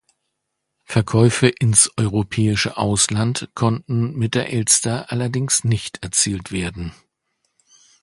[0.83, 6.91] Verkäufe ins europäische Ausland konnten mit der Elster allerdings nicht erzielt werden.